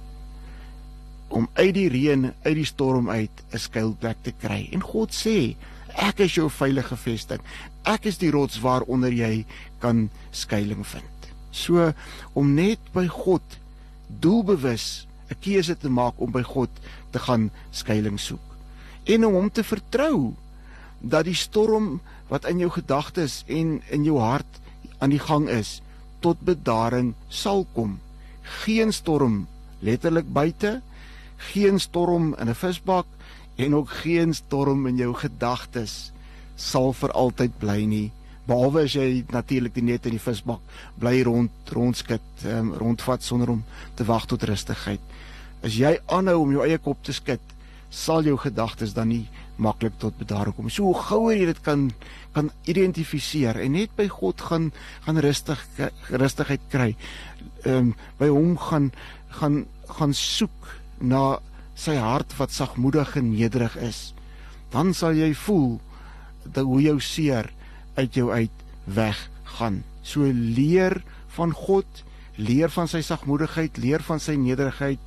Om 1.29 1.51
uit 1.61 1.75
die 1.77 1.89
reën, 1.93 2.31
uit 2.47 2.57
die 2.57 2.65
storm 2.65 3.11
uit 3.11 3.45
'n 3.53 3.59
skuilplek 3.59 4.23
te 4.25 4.33
kry. 4.33 4.69
En 4.73 4.81
God 4.81 5.13
sê, 5.13 5.57
ek 5.93 6.21
is 6.21 6.35
jou 6.35 6.49
veilige 6.49 6.97
vesting. 6.97 7.41
Ek 7.85 8.07
is 8.07 8.19
die 8.19 8.31
rots 8.31 8.61
waaronder 8.61 9.13
jy 9.13 9.45
kan 9.79 10.09
skuilings 10.31 10.89
vind. 10.89 11.29
So 11.51 11.93
om 12.33 12.55
net 12.55 12.79
by 12.95 13.07
God 13.07 13.45
doelbewus 14.09 15.07
'n 15.31 15.37
keuse 15.41 15.77
te 15.77 15.89
maak 15.89 16.15
om 16.21 16.33
by 16.33 16.43
God 16.43 16.71
te 17.11 17.19
gaan 17.19 17.51
skuilings 17.71 18.25
soek 18.25 18.49
en 19.09 19.27
om 19.27 19.37
hom 19.39 19.51
te 19.51 19.65
vertrou 19.65 20.35
dat 21.01 21.25
die 21.29 21.37
storm 21.37 22.01
wat 22.29 22.49
in 22.51 22.61
jou 22.61 22.71
gedagtes 22.71 23.43
en 23.49 23.79
in 23.95 24.05
jou 24.05 24.19
hart 24.21 24.61
aan 24.99 25.15
die 25.15 25.23
gang 25.23 25.49
is, 25.49 25.79
tot 26.21 26.41
bedaring 26.45 27.15
sal 27.29 27.65
kom. 27.73 27.99
Geen 28.65 28.93
storm 28.93 29.47
letterlik 29.81 30.27
buite, 30.33 30.81
geen 31.53 31.79
storm 31.81 32.35
in 32.35 32.49
'n 32.49 32.55
visbak 32.55 33.07
en 33.57 33.75
ook 33.75 33.91
geen 33.91 34.35
storm 34.35 34.87
in 34.87 34.97
jou 34.97 35.15
gedagtes 35.15 36.13
sal 36.57 36.93
vir 36.93 37.13
altyd 37.13 37.59
bly 37.59 37.85
nie 37.85 38.11
behalwe 38.49 38.83
as 38.89 38.95
jy 38.97 39.25
natuurlik 39.31 39.75
die 39.75 39.85
net 39.85 40.07
in 40.07 40.17
die 40.17 40.23
visbak 40.23 40.61
bly 40.99 41.23
rond 41.23 41.73
rondskit 41.77 42.45
um, 42.49 42.73
rondvat 42.81 43.23
sonder 43.23 43.51
om 43.51 43.65
te 43.95 44.07
wag 44.09 44.27
tot 44.27 44.43
rustigheid 44.43 45.01
as 45.63 45.77
jy 45.77 45.99
aanhou 46.07 46.41
om 46.43 46.53
jou 46.57 46.65
eie 46.65 46.79
kop 46.79 47.03
te 47.05 47.13
skud 47.13 47.55
sal 47.91 48.25
jou 48.27 48.37
gedagtes 48.37 48.95
dan 48.95 49.09
nie 49.09 49.27
maklik 49.59 49.97
tot 49.99 50.17
bedaring 50.19 50.55
kom. 50.55 50.71
So 50.71 50.93
gouer 50.95 51.37
jy 51.37 51.49
dit 51.51 51.61
kan 51.67 51.89
kan 52.37 52.51
identifiseer 52.71 53.57
en 53.59 53.75
net 53.75 53.95
by 53.99 54.07
God 54.13 54.41
gaan 54.51 54.71
gaan 55.07 55.19
rustig 55.25 55.65
rustigheid 56.11 56.65
kry. 56.71 56.93
Ehm 57.65 57.91
um, 57.91 57.95
by 58.21 58.29
hom 58.31 58.57
gaan 58.69 58.93
gaan 59.41 59.65
gaan 59.89 60.15
soek 60.15 60.73
na 61.01 61.39
sy 61.79 61.97
hart 61.99 62.35
wat 62.39 62.55
sagmoedig 62.55 63.17
en 63.17 63.33
nederig 63.33 63.77
is. 63.83 64.13
Dan 64.71 64.95
sal 64.95 65.17
jy 65.17 65.33
voel 65.35 65.79
dat 66.45 66.65
hoe 66.65 66.81
jou 66.83 66.99
seer 67.01 67.51
uit 67.97 68.15
jou 68.15 68.31
uit 68.31 68.65
weggaan. 68.85 69.83
So 70.03 70.29
leer 70.33 71.03
van 71.37 71.53
God, 71.53 71.87
leer 72.37 72.71
van 72.71 72.89
sy 72.89 73.03
sagmoedigheid, 73.03 73.79
leer 73.79 74.03
van 74.03 74.21
sy 74.23 74.37
nederigheid 74.39 75.01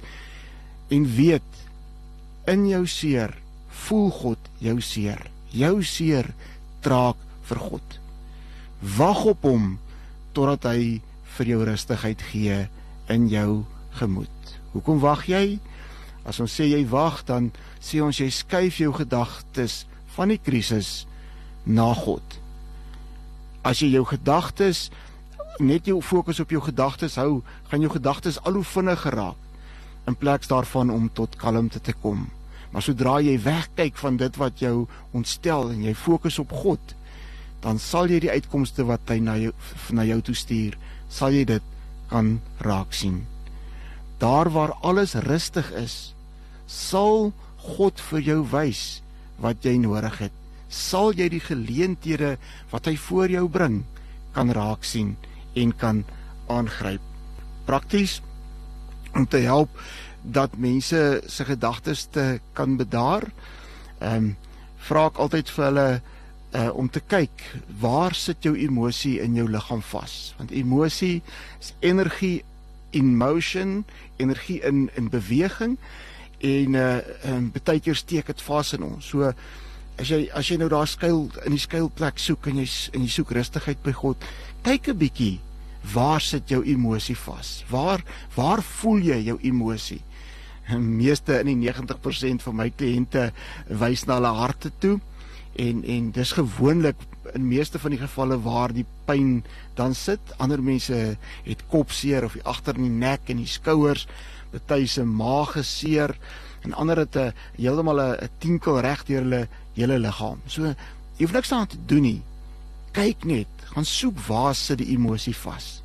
en 0.91 1.07
weet 1.15 1.61
in 2.49 2.65
jou 2.69 2.85
seer 2.89 3.33
voel 3.85 4.09
God 4.13 4.49
jou 4.61 4.77
seer. 4.81 5.21
Jou 5.51 5.81
seer 5.83 6.31
traak 6.81 7.19
vir 7.49 7.59
God. 7.59 7.97
Wag 8.97 9.25
op 9.33 9.45
hom 9.45 9.75
totdat 10.35 10.71
hy 10.71 11.01
vir 11.37 11.51
jou 11.53 11.59
rustigheid 11.67 12.21
gee 12.31 12.57
in 13.11 13.27
jou 13.31 13.63
gemoed. 13.99 14.55
Hoekom 14.73 15.01
wag 15.03 15.27
jy? 15.29 15.59
As 16.27 16.39
ons 16.39 16.53
sê 16.53 16.69
jy 16.69 16.83
wag, 16.89 17.23
dan 17.27 17.49
sê 17.81 18.01
ons 18.03 18.15
jy 18.15 18.29
skuif 18.31 18.79
jou 18.79 18.93
gedagtes 18.95 19.85
van 20.15 20.31
die 20.31 20.39
krisis 20.41 21.05
na 21.65 21.91
God. 21.97 22.23
As 23.67 23.81
jy 23.81 23.91
jou 23.95 24.05
gedagtes 24.07 24.89
net 25.61 25.85
jou 25.89 25.99
fokus 26.01 26.39
op 26.41 26.53
jou 26.53 26.61
gedagtes 26.63 27.19
hou, 27.21 27.41
gaan 27.69 27.83
jou 27.83 27.91
gedagtes 27.91 28.39
al 28.47 28.57
hoe 28.57 28.65
vinniger 28.65 29.17
raak 29.19 29.50
in 30.07 30.15
plaas 30.15 30.47
daarvan 30.49 30.89
om 30.89 31.09
tot 31.13 31.35
kalmte 31.35 31.81
te 31.81 31.93
kom. 31.93 32.29
Maar 32.71 32.85
sodra 32.85 33.19
jy 33.19 33.35
wegkyk 33.43 33.97
van 33.99 34.17
dit 34.17 34.37
wat 34.39 34.63
jou 34.63 34.87
ontstel 35.17 35.71
en 35.73 35.83
jy 35.83 35.93
fokus 35.95 36.39
op 36.39 36.53
God, 36.63 36.95
dan 37.61 37.79
sal 37.79 38.09
jy 38.09 38.21
die 38.23 38.31
uitkomste 38.31 38.85
wat 38.87 39.05
hy 39.11 39.19
na 39.21 39.35
jou 39.37 39.51
na 39.93 40.05
jou 40.07 40.21
toe 40.31 40.35
stuur, 40.35 40.77
sal 41.11 41.35
jy 41.35 41.43
dit 41.45 41.67
kan 42.09 42.39
raak 42.65 42.95
sien. 42.95 43.21
Daar 44.21 44.49
waar 44.53 44.73
alles 44.81 45.13
rustig 45.27 45.71
is, 45.77 46.13
sal 46.65 47.31
God 47.61 48.01
vir 48.09 48.21
jou 48.25 48.39
wys 48.51 49.01
wat 49.41 49.65
jy 49.65 49.75
nodig 49.81 50.17
het. 50.23 50.35
Sal 50.71 51.11
jy 51.17 51.27
die 51.33 51.43
geleenthede 51.43 52.37
wat 52.71 52.87
hy 52.87 52.95
voor 53.09 53.29
jou 53.29 53.47
bring 53.51 53.81
kan 54.35 54.51
raak 54.55 54.85
sien 54.87 55.15
en 55.59 55.73
kan 55.75 56.03
aangryp. 56.47 57.03
Prakties 57.67 58.21
om 59.13 59.27
te 59.27 59.37
help 59.37 59.69
dat 60.21 60.57
mense 60.57 61.21
se 61.25 61.45
gedagtes 61.45 62.07
te 62.11 62.39
kan 62.53 62.77
bedaar. 62.77 63.23
Ehm 63.99 64.15
um, 64.15 64.35
vra 64.81 65.05
ek 65.05 65.19
altyd 65.21 65.49
vir 65.53 65.65
hulle 65.65 65.89
uh 66.57 66.69
om 66.75 66.89
te 66.89 66.99
kyk 67.07 67.43
waar 67.79 68.15
sit 68.17 68.43
jou 68.43 68.55
emosie 68.57 69.19
in 69.21 69.35
jou 69.35 69.47
liggaam 69.49 69.81
vas? 69.81 70.33
Want 70.37 70.51
emosie 70.51 71.21
is 71.59 71.73
energie 71.79 72.43
in 72.89 73.17
motion, 73.17 73.85
energie 74.17 74.59
in 74.61 74.89
in 74.95 75.09
beweging 75.09 75.77
en 76.39 76.73
uh 76.73 76.97
en 77.23 77.51
baie 77.63 77.79
keer 77.79 77.95
steek 77.95 78.27
dit 78.27 78.41
vas 78.41 78.73
in 78.73 78.83
ons. 78.83 79.05
So 79.05 79.33
as 79.97 80.09
jy 80.09 80.27
as 80.33 80.49
jy 80.49 80.57
nou 80.57 80.69
daar 80.69 80.87
skuil 80.87 81.29
in 81.45 81.55
die 81.55 81.61
skuilplek 81.61 82.19
soek 82.19 82.47
en 82.47 82.59
jy 82.63 82.67
en 82.93 83.05
jy 83.05 83.09
soek 83.09 83.31
rustigheid 83.37 83.83
by 83.83 83.91
God, 83.91 84.17
kyk 84.63 84.89
'n 84.89 84.97
bietjie 84.97 85.39
waar 85.93 86.21
sit 86.21 86.49
jou 86.49 86.63
emosie 86.63 87.17
vas? 87.17 87.63
Waar 87.69 88.03
waar 88.35 88.61
voel 88.61 88.99
jy 88.99 89.19
jou 89.25 89.37
emosie? 89.41 90.01
meeste 90.79 91.39
in 91.39 91.49
die 91.49 91.71
90% 91.71 92.43
van 92.45 92.55
my 92.55 92.69
kliënte 92.69 93.31
wys 93.81 94.05
na 94.07 94.19
hulle 94.19 94.33
harte 94.37 94.71
toe 94.79 94.99
en 95.59 95.81
en 95.83 96.11
dis 96.15 96.31
gewoonlik 96.37 97.01
in 97.35 97.47
meeste 97.47 97.79
van 97.79 97.91
die 97.91 97.99
gevalle 97.99 98.37
waar 98.41 98.71
die 98.73 98.85
pyn 99.05 99.43
dan 99.75 99.93
sit. 99.95 100.21
Ander 100.37 100.61
mense 100.63 101.17
het 101.45 101.65
kopseer 101.71 102.25
of 102.25 102.37
die 102.37 102.45
agter 102.47 102.77
in 102.79 102.87
die 102.87 102.99
nek 103.03 103.29
en 103.29 103.41
die 103.41 103.49
skouers, 103.49 104.07
party 104.51 104.85
se 104.87 105.03
maag 105.05 105.55
geseer 105.57 106.15
en 106.65 106.73
ander 106.73 107.03
het 107.03 107.15
'n 107.15 107.33
heeltemal 107.57 107.99
'n 107.99 108.29
tinkel 108.39 108.79
reg 108.79 109.03
deur 109.05 109.21
hulle 109.21 109.47
hele 109.73 109.99
liggaam. 109.99 110.39
So 110.47 110.63
jy 111.17 111.25
hoef 111.25 111.33
niks 111.33 111.51
aan 111.51 111.67
te 111.67 111.77
doen 111.85 112.01
nie. 112.01 112.21
Kyk 112.91 113.23
net, 113.23 113.47
gaan 113.73 113.85
soek 113.85 114.19
waar 114.27 114.55
sit 114.55 114.77
die 114.77 114.91
emosie 114.95 115.35
vas. 115.35 115.81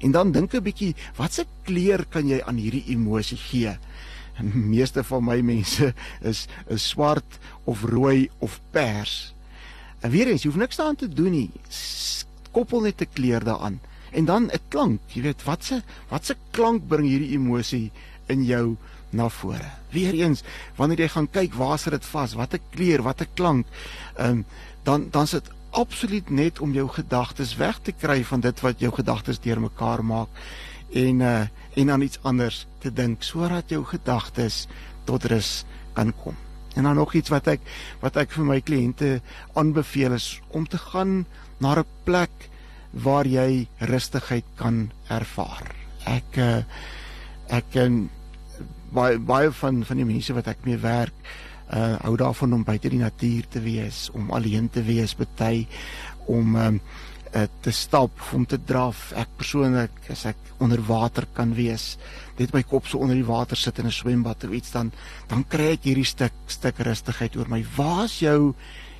En 0.00 0.10
dan 0.10 0.32
dink 0.32 0.54
'n 0.54 0.62
bietjie, 0.62 0.94
watse 1.16 1.46
kleur 1.64 2.04
kan 2.08 2.28
jy 2.28 2.42
aan 2.42 2.56
hierdie 2.56 2.84
emosie 2.92 3.38
gee? 3.38 3.76
meeste 4.76 5.04
van 5.04 5.24
my 5.24 5.40
mense 5.40 5.94
is 6.20 6.46
is 6.68 6.88
swart 6.88 7.38
of 7.64 7.84
rooi 7.84 8.28
of 8.38 8.60
pers. 8.70 9.34
En 10.00 10.10
weer 10.10 10.28
eens, 10.28 10.42
jy 10.42 10.50
hoef 10.50 10.60
niks 10.60 10.76
daaraan 10.76 10.96
te 11.00 11.08
doen 11.08 11.32
nie. 11.32 11.50
Koppel 12.52 12.80
net 12.80 13.00
'n 13.00 13.12
kleur 13.12 13.44
daaraan 13.44 13.80
en 14.12 14.24
dan 14.24 14.50
'n 14.52 14.60
klank. 14.68 15.00
Jy 15.12 15.22
weet 15.22 15.44
watse 15.44 15.82
watse 16.08 16.36
klank 16.50 16.88
bring 16.88 17.08
hierdie 17.08 17.36
emosie 17.36 17.90
in 18.26 18.44
jou 18.44 18.76
na 19.10 19.28
vore. 19.28 19.70
Weer 19.90 20.14
eens, 20.14 20.42
wanneer 20.76 20.98
jy 20.98 21.08
gaan 21.08 21.30
kyk 21.30 21.54
waar 21.54 21.78
sit 21.78 21.92
dit 21.92 22.04
vas? 22.04 22.34
Watter 22.34 22.60
kleur, 22.70 23.02
watter 23.02 23.28
klank? 23.34 23.66
Ehm 24.16 24.30
um, 24.30 24.44
dan 24.82 25.08
dan 25.10 25.26
sit 25.26 25.50
absoluut 25.76 26.30
net 26.30 26.60
om 26.64 26.72
jou 26.72 26.86
gedagtes 26.88 27.56
weg 27.60 27.78
te 27.84 27.92
kry 27.92 28.22
van 28.24 28.40
dit 28.40 28.60
wat 28.64 28.80
jou 28.80 28.90
gedagtes 28.96 29.40
deurmekaar 29.44 30.04
maak 30.04 30.42
en 30.92 31.20
uh 31.20 31.44
en 31.76 31.90
aan 31.92 32.00
iets 32.00 32.18
anders 32.24 32.62
te 32.80 32.88
dink 32.88 33.20
sodat 33.20 33.68
jou 33.68 33.82
gedagtes 33.84 34.62
tot 35.04 35.24
rus 35.28 35.66
kan 35.92 36.12
kom. 36.22 36.32
En 36.74 36.82
dan 36.88 36.96
nog 36.96 37.12
iets 37.14 37.28
wat 37.28 37.50
ek 37.52 37.60
wat 38.00 38.16
ek 38.16 38.32
vir 38.32 38.46
my 38.48 38.56
kliënte 38.64 39.10
aanbeveel 39.52 40.16
is 40.16 40.40
om 40.56 40.64
te 40.64 40.80
gaan 40.80 41.26
na 41.60 41.76
'n 41.76 41.84
plek 42.04 42.48
waar 42.92 43.26
jy 43.28 43.68
rustigheid 43.78 44.44
kan 44.56 44.90
ervaar. 45.08 45.68
Ek 46.06 46.36
uh 46.36 46.64
ek 47.48 47.64
ken 47.70 48.08
baie 48.92 49.18
baie 49.18 49.52
van 49.52 49.84
van 49.84 49.96
die 49.96 50.08
mense 50.08 50.32
wat 50.32 50.46
ek 50.46 50.64
mee 50.64 50.80
werk 50.80 51.14
uh 51.74 51.96
hou 52.04 52.16
daarvan 52.16 52.52
om 52.52 52.64
buite 52.64 52.88
die 52.88 53.02
natuur 53.02 53.46
te 53.50 53.60
wees, 53.60 54.10
om 54.14 54.30
alleen 54.30 54.68
te 54.70 54.82
wees, 54.82 55.16
bety 55.18 55.66
om 56.26 56.56
um 56.56 56.80
uh, 57.34 57.46
te 57.60 57.70
stap, 57.70 58.12
om 58.32 58.46
te 58.46 58.58
draf. 58.64 59.10
Ek 59.18 59.28
persoonlik 59.38 60.10
as 60.12 60.24
ek 60.30 60.38
onder 60.62 60.80
water 60.86 61.26
kan 61.36 61.54
wees, 61.56 61.96
net 62.38 62.54
my 62.54 62.62
kop 62.62 62.86
so 62.88 63.02
onder 63.02 63.18
die 63.18 63.26
water 63.26 63.56
sit 63.56 63.78
in 63.78 63.86
'n 63.86 63.92
swembad 63.92 64.44
of 64.44 64.52
iets 64.52 64.70
dan 64.72 64.92
dan 65.28 65.44
kry 65.44 65.72
ek 65.74 65.84
hierdie 65.84 66.06
stuk 66.06 66.32
stuk 66.46 66.78
rustigheid 66.78 67.36
oor 67.36 67.48
my. 67.48 67.64
Waar's 67.76 68.20
jou 68.20 68.54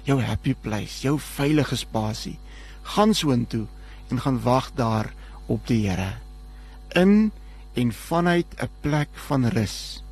jou 0.05 0.21
happy 0.21 0.55
place, 0.55 1.03
jou 1.03 1.19
veilige 1.19 1.77
spasie? 1.77 2.39
Gaan 2.83 3.15
soontoe 3.15 3.67
en 4.11 4.21
gaan 4.21 4.43
wag 4.43 4.71
daar 4.75 5.13
op 5.47 5.67
die 5.67 5.89
Here. 5.89 6.13
In 6.95 7.33
en 7.75 7.93
vanuit 7.93 8.47
'n 8.59 8.69
plek 8.81 9.09
van 9.29 9.47
rus. 9.47 10.06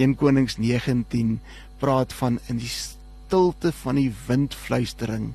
1 0.00 0.16
Konings 0.16 0.56
19 0.56 1.36
praat 1.80 2.12
van 2.16 2.38
in 2.48 2.60
die 2.60 2.72
stilte 2.72 3.72
van 3.82 4.00
die 4.00 4.08
windfluistering 4.26 5.34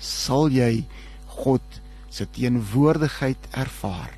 sal 0.00 0.48
jy 0.52 0.86
God 1.40 1.80
se 2.10 2.26
teenwoordigheid 2.34 3.50
ervaar, 3.54 4.10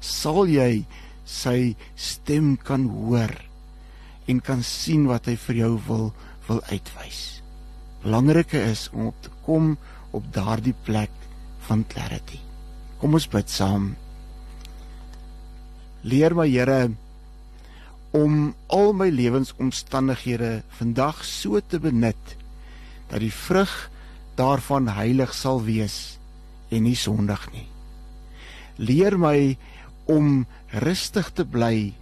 sal 0.00 0.46
jy 0.48 0.86
sy 1.26 1.74
stem 1.98 2.54
kan 2.56 2.86
hoor 2.86 3.34
en 4.30 4.40
kan 4.40 4.62
sien 4.66 5.06
wat 5.10 5.26
hy 5.26 5.34
vir 5.48 5.62
jou 5.64 5.72
wil 5.88 6.06
wil 6.46 6.62
uitwys. 6.70 7.42
Belangrike 8.04 8.60
is 8.70 8.86
om 8.94 9.08
op 9.10 9.22
te 9.22 9.32
kom 9.42 9.72
op 10.14 10.26
daardie 10.34 10.74
plek 10.86 11.10
van 11.66 11.82
clarity. 11.90 12.38
Kom 13.00 13.18
ons 13.18 13.26
bid 13.26 13.50
saam. 13.50 13.96
Leer 16.06 16.36
my 16.38 16.46
Here 16.46 16.94
om 18.16 18.54
al 18.72 18.94
my 18.96 19.10
lewensomstandighede 19.12 20.62
vandag 20.78 21.20
so 21.24 21.60
te 21.60 21.80
benut 21.82 22.36
dat 23.10 23.20
die 23.20 23.32
vrug 23.32 23.74
daarvan 24.40 24.88
heilig 24.96 25.34
sal 25.36 25.60
wees 25.66 26.16
en 26.72 26.86
nie 26.88 26.96
sondig 26.96 27.42
nie. 27.52 27.66
Leer 28.80 29.18
my 29.20 29.56
om 30.08 30.46
rustig 30.72 31.28
te 31.36 31.44
bly 31.44 31.92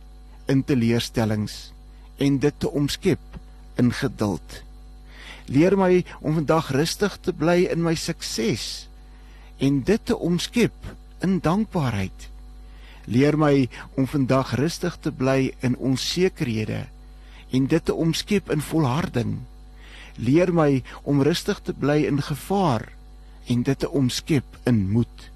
in 0.51 0.63
teleurstellings 0.67 1.73
en 2.23 2.39
dit 2.39 2.61
te 2.63 2.71
omskep 2.71 3.39
in 3.81 3.91
geduld. 3.91 4.61
Leer 5.51 5.75
my 5.77 6.05
om 6.21 6.39
vandag 6.39 6.71
rustig 6.77 7.19
te 7.27 7.35
bly 7.35 7.65
in 7.75 7.83
my 7.83 7.97
sukses 7.99 8.87
en 9.59 9.83
dit 9.87 10.07
te 10.07 10.17
omskep 10.17 10.95
in 11.27 11.41
dankbaarheid. 11.43 12.31
Leer 13.05 13.37
my 13.37 13.69
om 14.01 14.07
vandag 14.09 14.55
rustig 14.57 14.97
te 15.01 15.13
bly 15.13 15.53
in 15.61 15.77
onsekerhede 15.77 16.87
en 17.55 17.67
dit 17.71 17.85
te 17.85 17.95
omskep 17.95 18.51
in 18.51 18.63
volharding. 18.65 19.37
Leer 20.17 20.53
my 20.53 20.83
om 21.03 21.23
rustig 21.23 21.61
te 21.63 21.75
bly 21.77 22.05
in 22.09 22.23
gevaar 22.23 22.89
en 23.47 23.63
dit 23.63 23.79
te 23.79 23.91
omskep 23.91 24.59
in 24.65 24.81
moed. 24.91 25.31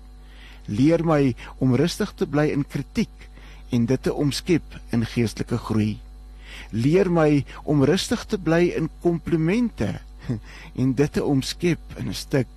Leer 0.66 1.04
my 1.04 1.34
om 1.58 1.74
rustig 1.76 2.12
te 2.16 2.26
bly 2.26 2.48
in 2.52 2.64
kritiek 2.64 3.28
en 3.70 3.86
dit 3.86 4.02
te 4.02 4.14
omskep 4.14 4.78
in 4.96 5.04
geestelike 5.04 5.58
groei. 5.68 5.98
Leer 6.72 7.10
my 7.12 7.44
om 7.64 7.84
rustig 7.84 8.24
te 8.28 8.38
bly 8.40 8.72
in 8.76 8.88
komplimente 9.04 9.98
en 10.80 10.94
dit 10.96 11.12
te 11.12 11.24
omskep 11.24 11.98
in 12.00 12.08
'n 12.08 12.14
stuk 12.14 12.48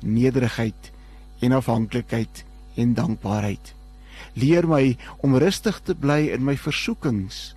nederigheid 0.00 0.92
en 1.40 1.52
afhanklikheid 1.52 2.44
en 2.76 2.94
dankbaarheid. 2.94 3.74
Leer 4.34 4.66
my 4.68 4.96
om 5.24 5.36
rustig 5.38 5.80
te 5.84 5.94
bly 5.94 6.28
in 6.34 6.44
my 6.44 6.56
versoekings 6.56 7.54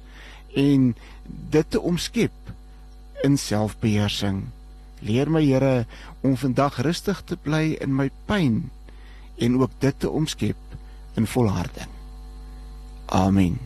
en 0.59 0.93
dit 1.53 1.69
te 1.69 1.81
omskep 1.81 2.53
in 3.23 3.37
selfbeheersing. 3.37 4.45
Leer 5.03 5.29
my 5.31 5.43
Here 5.43 5.85
om 6.21 6.37
vandag 6.37 6.81
rustig 6.85 7.21
te 7.25 7.35
bly 7.35 7.77
in 7.81 7.95
my 7.95 8.09
pyn 8.29 8.69
en 9.41 9.59
ook 9.59 9.71
dit 9.79 9.99
te 9.99 10.09
omskep 10.09 10.79
in 11.19 11.27
volharding. 11.27 11.89
Amen. 13.05 13.59